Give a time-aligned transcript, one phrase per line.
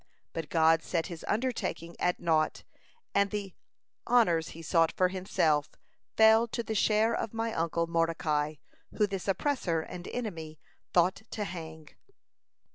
[0.33, 2.63] But God set his undertaking at naught,
[3.13, 3.53] and the
[4.07, 5.69] honors he sought for himself,
[6.17, 8.55] fell to the share of my uncle Mordecai,
[8.97, 10.57] who this oppressor and enemy
[10.91, 11.89] thought to hang."